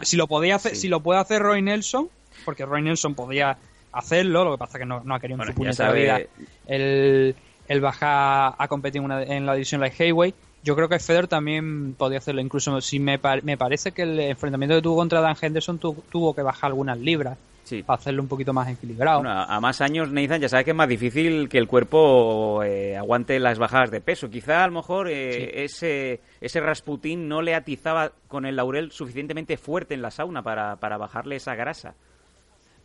Si 0.02 0.16
lo 0.16 0.28
podía 0.28 0.54
hacer, 0.54 0.76
si 0.76 0.86
lo 0.86 1.00
puede 1.00 1.18
hacer 1.18 1.42
Roy 1.42 1.62
Nelson, 1.62 2.08
porque 2.44 2.64
Roy 2.64 2.82
Nelson 2.82 3.16
podía 3.16 3.58
hacerlo, 3.90 4.44
lo 4.44 4.52
que 4.52 4.58
pasa 4.58 4.78
es 4.78 4.82
que 4.82 4.86
no, 4.86 5.02
no 5.02 5.16
ha 5.16 5.20
querido 5.20 5.42
en 5.42 5.48
su 5.48 5.54
puñetera 5.54 5.92
vida 5.92 6.20
el 6.66 7.34
el 7.68 7.80
bajar 7.80 8.54
a 8.58 8.68
competir 8.68 9.02
en 9.02 9.46
la 9.46 9.52
división 9.54 9.80
Light 9.80 9.94
Heavyweight. 9.94 10.34
Yo 10.64 10.74
creo 10.74 10.88
que 10.88 10.98
Fedor 10.98 11.28
también 11.28 11.94
podía 11.94 12.18
hacerlo. 12.18 12.40
Incluso 12.40 12.80
si 12.80 12.98
me, 12.98 13.20
me 13.42 13.56
parece 13.56 13.92
que 13.92 14.02
el 14.02 14.18
enfrentamiento 14.18 14.74
que 14.74 14.82
tuvo 14.82 14.96
contra 14.96 15.20
Dan 15.20 15.36
Henderson 15.40 15.78
tuvo 15.78 16.34
que 16.34 16.42
bajar 16.42 16.70
algunas 16.70 16.98
libras. 16.98 17.38
para 17.86 17.98
hacerlo 17.98 18.22
un 18.22 18.28
poquito 18.28 18.52
más 18.52 18.68
equilibrado. 18.68 19.22
a 19.24 19.60
más 19.60 19.80
años, 19.80 20.10
Nathan, 20.10 20.40
ya 20.40 20.48
sabes 20.48 20.64
que 20.64 20.70
es 20.72 20.76
más 20.76 20.88
difícil 20.88 21.48
que 21.48 21.58
el 21.58 21.68
cuerpo 21.68 22.62
eh, 22.64 22.96
aguante 22.96 23.38
las 23.38 23.58
bajadas 23.58 23.90
de 23.90 24.00
peso. 24.00 24.30
Quizá 24.30 24.64
a 24.64 24.66
lo 24.66 24.72
mejor 24.72 25.08
eh, 25.08 25.64
ese, 25.64 26.20
ese 26.40 26.60
Rasputin 26.60 27.28
no 27.28 27.40
le 27.42 27.54
atizaba 27.54 28.12
con 28.26 28.46
el 28.46 28.56
laurel 28.56 28.90
suficientemente 28.90 29.58
fuerte 29.58 29.94
en 29.94 30.02
la 30.02 30.10
sauna 30.10 30.42
para, 30.42 30.76
para 30.76 30.96
bajarle 30.96 31.36
esa 31.36 31.54
grasa. 31.54 31.94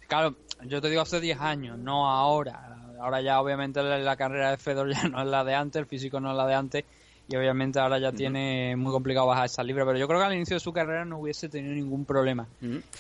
Claro, 0.08 0.36
yo 0.66 0.80
te 0.80 0.90
digo 0.90 1.02
hace 1.02 1.20
10 1.20 1.40
años, 1.40 1.80
no 1.80 2.08
ahora 2.10 2.83
ahora 3.04 3.22
ya 3.22 3.42
obviamente 3.42 3.84
la, 3.84 4.16
carrera 4.16 4.52
de 4.52 4.58
Fedor 4.58 4.90
ya 4.94 5.04
no 5.10 5.22
es 5.22 5.28
la 5.28 5.44
de 5.44 5.54
antes, 5.54 5.80
el 5.80 5.86
físico 5.86 6.20
no 6.20 6.32
es 6.32 6.38
la 6.38 6.48
de 6.48 6.54
antes 6.54 6.86
y 7.28 7.36
obviamente 7.36 7.80
ahora 7.80 8.00
ya 8.00 8.12
tiene 8.12 8.76
muy 8.76 8.92
complicado 8.92 9.28
bajar 9.28 9.46
esa 9.46 9.64
libra, 9.64 9.86
pero 9.86 9.98
yo 9.98 10.08
creo 10.08 10.20
que 10.20 10.26
al 10.26 10.34
inicio 10.34 10.56
de 10.56 10.60
su 10.60 10.74
carrera 10.74 11.06
no 11.06 11.20
hubiese 11.20 11.48
tenido 11.48 11.74
ningún 11.74 12.06
problema 12.06 12.48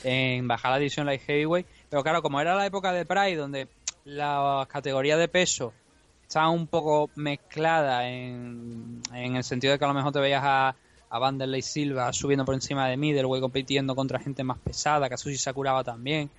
en 0.04 0.48
bajar 0.48 0.72
la 0.72 0.78
división 0.78 1.06
light 1.06 1.22
heavyweight, 1.22 1.68
pero 1.90 2.04
claro, 2.04 2.22
como 2.22 2.40
era 2.40 2.56
la 2.56 2.66
época 2.66 2.94
de 2.94 3.06
Pride 3.06 3.36
donde 3.36 3.68
la 4.06 4.66
categoría 4.70 5.18
de 5.18 5.28
peso 5.28 5.74
estaba 6.22 6.50
un 6.50 6.68
poco 6.68 7.10
mezclada 7.16 8.08
en, 8.10 9.02
el 9.14 9.44
sentido 9.44 9.74
de 9.74 9.80
que 9.80 9.86
a 9.86 9.90
lo 9.90 9.94
mejor 9.94 10.14
te 10.14 10.20
veías 10.20 10.44
a, 10.44 10.76
a 11.10 11.20
Vanderlei 11.20 11.62
Silva 11.62 12.12
subiendo 12.14 12.46
por 12.46 12.56
encima 12.56 12.88
de 12.88 12.98
middleweight 12.98 13.42
compitiendo 13.42 13.94
contra 13.94 14.20
gente 14.20 14.44
más 14.44 14.58
pesada, 14.58 15.10
Kazushi 15.10 15.38
Sakuraba 15.38 15.84
también, 15.84 16.30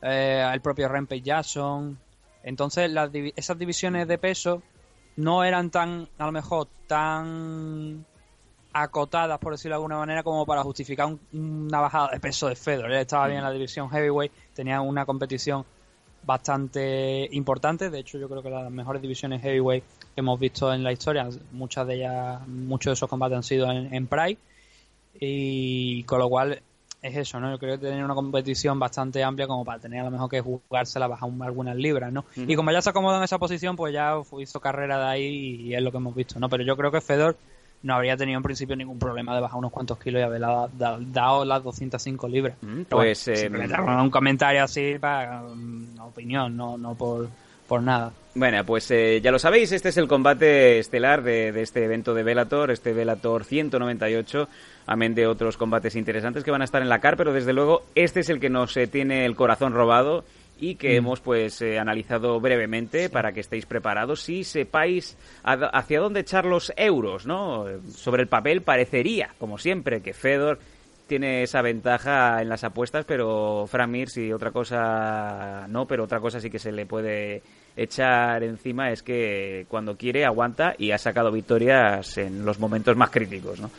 eh, 0.00 0.48
el 0.52 0.60
propio 0.60 0.88
Rampage 0.88 1.22
Jackson, 1.22 1.98
entonces 2.46 2.90
esas 3.34 3.58
divisiones 3.58 4.06
de 4.06 4.18
peso 4.18 4.62
no 5.16 5.42
eran 5.42 5.70
tan, 5.70 6.08
a 6.16 6.26
lo 6.26 6.32
mejor, 6.32 6.68
tan 6.86 8.06
acotadas, 8.72 9.38
por 9.40 9.52
decirlo 9.52 9.74
de 9.74 9.78
alguna 9.78 9.98
manera, 9.98 10.22
como 10.22 10.46
para 10.46 10.62
justificar 10.62 11.12
una 11.32 11.80
bajada 11.80 12.10
de 12.12 12.20
peso 12.20 12.46
de 12.48 12.54
Fedor. 12.54 12.92
Él 12.92 12.98
estaba 12.98 13.26
bien 13.26 13.38
en 13.38 13.44
la 13.44 13.50
división 13.50 13.90
heavyweight, 13.90 14.32
tenía 14.54 14.80
una 14.80 15.04
competición 15.04 15.64
bastante 16.22 17.28
importante. 17.32 17.90
De 17.90 17.98
hecho, 17.98 18.16
yo 18.16 18.28
creo 18.28 18.44
que 18.44 18.50
las 18.50 18.70
mejores 18.70 19.02
divisiones 19.02 19.42
heavyweight 19.42 19.82
que 20.14 20.20
hemos 20.20 20.38
visto 20.38 20.72
en 20.72 20.84
la 20.84 20.92
historia, 20.92 21.28
muchas 21.50 21.84
de 21.88 21.96
ellas, 21.96 22.46
muchos 22.46 22.92
de 22.92 22.94
esos 22.94 23.10
combates 23.10 23.36
han 23.36 23.42
sido 23.42 23.68
en, 23.72 23.92
en 23.92 24.06
Pride. 24.06 24.38
Y 25.18 26.04
con 26.04 26.20
lo 26.20 26.28
cual 26.28 26.62
es 27.06 27.16
eso, 27.16 27.40
¿no? 27.40 27.50
Yo 27.50 27.58
creo 27.58 27.78
que 27.78 27.86
tener 27.86 28.04
una 28.04 28.14
competición 28.14 28.78
bastante 28.78 29.22
amplia 29.22 29.46
como 29.46 29.64
para 29.64 29.78
tener 29.78 30.00
a 30.00 30.04
lo 30.04 30.10
mejor 30.10 30.30
que 30.30 30.40
jugársela 30.40 31.06
bajar 31.06 31.30
algunas 31.42 31.76
libras, 31.76 32.12
¿no? 32.12 32.24
Y 32.36 32.54
como 32.56 32.70
ya 32.72 32.82
se 32.82 32.90
acomodó 32.90 33.18
en 33.18 33.24
esa 33.24 33.38
posición, 33.38 33.76
pues 33.76 33.92
ya 33.92 34.14
hizo 34.40 34.60
carrera 34.60 34.98
de 34.98 35.04
ahí 35.04 35.56
y 35.60 35.74
es 35.74 35.82
lo 35.82 35.90
que 35.90 35.98
hemos 35.98 36.14
visto, 36.14 36.38
¿no? 36.38 36.48
Pero 36.48 36.64
yo 36.64 36.76
creo 36.76 36.90
que 36.90 37.00
Fedor 37.00 37.36
no 37.82 37.94
habría 37.94 38.16
tenido 38.16 38.36
en 38.36 38.42
principio 38.42 38.74
ningún 38.74 38.98
problema 38.98 39.34
de 39.34 39.40
bajar 39.40 39.58
unos 39.58 39.70
cuantos 39.70 39.98
kilos 39.98 40.20
y 40.20 40.22
haber 40.24 40.40
dado, 40.40 41.44
las 41.44 41.62
205 41.62 42.28
libras. 42.28 42.56
pues 42.88 43.28
eh, 43.28 43.50
un 43.50 44.10
comentario 44.10 44.64
así 44.64 44.96
para 44.98 45.42
una 45.42 46.04
opinión, 46.04 46.56
no, 46.56 46.76
no 46.76 46.94
por 46.94 47.28
por 47.66 47.82
nada. 47.82 48.12
Bueno, 48.34 48.64
pues 48.64 48.90
eh, 48.90 49.20
ya 49.22 49.30
lo 49.30 49.38
sabéis, 49.38 49.72
este 49.72 49.88
es 49.88 49.96
el 49.96 50.08
combate 50.08 50.78
estelar 50.78 51.22
de, 51.22 51.48
este 51.60 51.84
evento 51.84 52.12
de 52.12 52.22
Velator, 52.22 52.70
este 52.70 52.92
Velator 52.92 53.44
198, 53.44 54.48
amén 54.86 55.14
de 55.14 55.26
otros 55.26 55.56
combates 55.56 55.96
interesantes 55.96 56.44
que 56.44 56.50
van 56.50 56.60
a 56.60 56.66
estar 56.66 56.82
en 56.82 56.90
la 56.90 56.98
CAR, 56.98 57.16
pero 57.16 57.32
desde 57.32 57.54
luego 57.54 57.84
este 57.94 58.20
es 58.20 58.28
el 58.28 58.38
que 58.38 58.50
nos 58.50 58.76
eh, 58.76 58.88
tiene 58.88 59.24
el 59.24 59.36
corazón 59.36 59.72
robado 59.72 60.24
y 60.58 60.74
que 60.74 60.90
mm. 60.90 60.96
hemos 60.96 61.20
pues 61.20 61.62
eh, 61.62 61.78
analizado 61.78 62.38
brevemente 62.38 63.08
para 63.08 63.32
que 63.32 63.40
estéis 63.40 63.64
preparados 63.64 64.28
y 64.28 64.44
sepáis 64.44 65.16
hacia 65.42 66.00
dónde 66.00 66.20
echar 66.20 66.44
los 66.44 66.74
euros, 66.76 67.26
¿no? 67.26 67.64
Sobre 67.90 68.22
el 68.22 68.28
papel 68.28 68.60
parecería, 68.60 69.30
como 69.38 69.56
siempre, 69.56 70.02
que 70.02 70.12
Fedor 70.12 70.58
tiene 71.06 71.42
esa 71.42 71.62
ventaja 71.62 72.42
en 72.42 72.48
las 72.48 72.64
apuestas, 72.64 73.04
pero 73.04 73.66
Frank 73.66 73.88
Mir, 73.88 74.08
si 74.08 74.32
otra 74.32 74.50
cosa 74.50 75.66
no, 75.68 75.86
pero 75.86 76.04
otra 76.04 76.20
cosa 76.20 76.40
sí 76.40 76.50
que 76.50 76.58
se 76.58 76.72
le 76.72 76.86
puede 76.86 77.42
echar 77.76 78.42
encima 78.42 78.90
es 78.90 79.02
que 79.02 79.66
cuando 79.68 79.96
quiere 79.96 80.24
aguanta 80.24 80.74
y 80.78 80.90
ha 80.90 80.98
sacado 80.98 81.30
victorias 81.30 82.18
en 82.18 82.44
los 82.44 82.58
momentos 82.58 82.96
más 82.96 83.10
críticos. 83.10 83.60
¿no? 83.60 83.70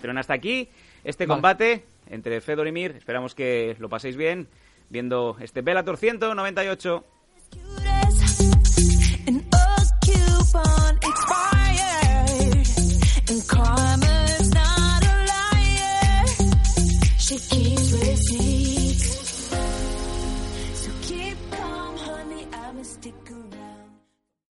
Pero 0.00 0.18
hasta 0.18 0.34
aquí 0.34 0.68
este 1.04 1.26
combate 1.26 1.84
entre 2.10 2.40
Fedor 2.40 2.68
y 2.68 2.72
Mir. 2.72 2.96
Esperamos 2.96 3.34
que 3.34 3.76
lo 3.78 3.88
paséis 3.88 4.16
bien 4.16 4.48
viendo 4.90 5.36
este 5.40 5.62
Bellator 5.62 5.96
198. 5.96 7.04
with. 17.94 18.51